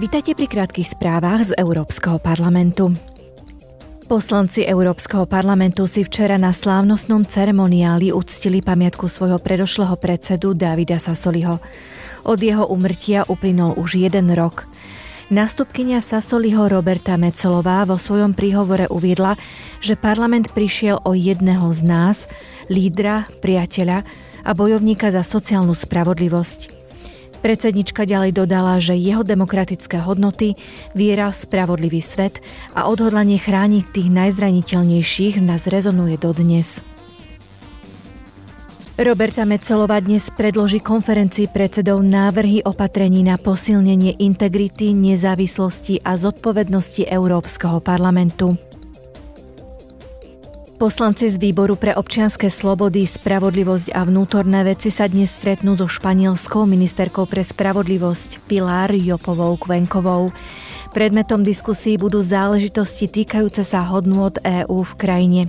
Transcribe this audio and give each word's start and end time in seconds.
Vítajte 0.00 0.32
pri 0.32 0.48
krátkých 0.48 0.96
správach 0.96 1.44
z 1.44 1.52
Európskeho 1.52 2.16
parlamentu. 2.16 2.96
Poslanci 4.08 4.64
Európskeho 4.64 5.28
parlamentu 5.28 5.84
si 5.84 6.00
včera 6.00 6.40
na 6.40 6.48
slávnostnom 6.48 7.28
ceremoniáli 7.28 8.08
uctili 8.08 8.64
pamiatku 8.64 9.04
svojho 9.04 9.36
predošlého 9.36 9.92
predsedu 10.00 10.56
Davida 10.56 10.96
Sasoliho. 10.96 11.60
Od 12.24 12.40
jeho 12.40 12.72
umrtia 12.72 13.28
uplynul 13.28 13.76
už 13.76 14.00
jeden 14.00 14.32
rok. 14.32 14.64
Nastupkynia 15.28 16.00
Sasoliho 16.00 16.72
Roberta 16.72 17.20
Mecolová 17.20 17.84
vo 17.84 18.00
svojom 18.00 18.32
príhovore 18.32 18.88
uviedla, 18.88 19.36
že 19.84 19.92
parlament 19.92 20.56
prišiel 20.56 21.04
o 21.04 21.12
jedného 21.12 21.68
z 21.68 21.80
nás, 21.84 22.32
lídra, 22.72 23.28
priateľa 23.44 24.08
a 24.40 24.50
bojovníka 24.56 25.12
za 25.12 25.20
sociálnu 25.20 25.76
spravodlivosť. 25.76 26.81
Predsednička 27.42 28.06
ďalej 28.06 28.38
dodala, 28.38 28.78
že 28.78 28.94
jeho 28.94 29.26
demokratické 29.26 29.98
hodnoty, 29.98 30.54
viera 30.94 31.26
v 31.26 31.36
spravodlivý 31.42 31.98
svet 31.98 32.38
a 32.78 32.86
odhodlanie 32.86 33.42
chrániť 33.42 33.84
tých 33.90 34.08
najzraniteľnejších 34.14 35.42
nás 35.42 35.66
rezonuje 35.66 36.22
dodnes. 36.22 36.86
Roberta 38.94 39.42
Mecolová 39.42 39.98
dnes 39.98 40.30
predloží 40.30 40.78
konferencii 40.78 41.50
predsedov 41.50 42.06
návrhy 42.06 42.62
opatrení 42.62 43.26
na 43.26 43.34
posilnenie 43.34 44.22
integrity, 44.22 44.94
nezávislosti 44.94 45.98
a 46.06 46.14
zodpovednosti 46.14 47.10
Európskeho 47.10 47.82
parlamentu. 47.82 48.54
Poslanci 50.82 51.30
z 51.30 51.38
Výboru 51.38 51.78
pre 51.78 51.94
občianske 51.94 52.50
slobody, 52.50 53.06
spravodlivosť 53.06 53.94
a 53.94 54.02
vnútorné 54.02 54.66
veci 54.66 54.90
sa 54.90 55.06
dnes 55.06 55.30
stretnú 55.30 55.78
so 55.78 55.86
španielskou 55.86 56.66
ministerkou 56.66 57.22
pre 57.30 57.46
spravodlivosť 57.46 58.50
Pilar 58.50 58.90
Jopovou 58.90 59.54
Kvenkovou. 59.62 60.34
Predmetom 60.90 61.46
diskusí 61.46 61.94
budú 61.94 62.18
záležitosti 62.18 63.06
týkajúce 63.06 63.62
sa 63.62 63.86
hodnôt 63.86 64.34
EÚ 64.42 64.82
v 64.82 64.92
krajine. 64.98 65.42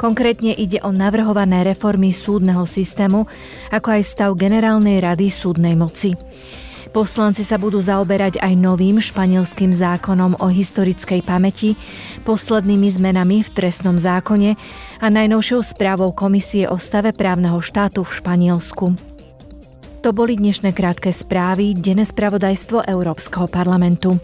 Konkrétne 0.00 0.56
ide 0.56 0.80
o 0.80 0.96
navrhované 0.96 1.60
reformy 1.60 2.16
súdneho 2.16 2.64
systému, 2.64 3.28
ako 3.68 4.00
aj 4.00 4.02
stav 4.08 4.32
Generálnej 4.32 4.96
rady 4.96 5.28
súdnej 5.28 5.76
moci. 5.76 6.16
Poslanci 6.94 7.42
sa 7.42 7.58
budú 7.58 7.82
zaoberať 7.82 8.38
aj 8.38 8.54
novým 8.54 9.02
španielským 9.02 9.74
zákonom 9.74 10.38
o 10.38 10.46
historickej 10.46 11.26
pamäti, 11.26 11.74
poslednými 12.22 12.86
zmenami 12.86 13.42
v 13.42 13.50
trestnom 13.50 13.98
zákone 13.98 14.54
a 15.02 15.06
najnovšou 15.10 15.58
správou 15.66 16.14
Komisie 16.14 16.70
o 16.70 16.78
stave 16.78 17.10
právneho 17.10 17.58
štátu 17.58 18.06
v 18.06 18.14
Španielsku. 18.14 18.86
To 20.06 20.14
boli 20.14 20.38
dnešné 20.38 20.70
krátke 20.70 21.10
správy, 21.10 21.74
denné 21.74 22.06
spravodajstvo 22.06 22.86
Európskeho 22.86 23.50
parlamentu. 23.50 24.14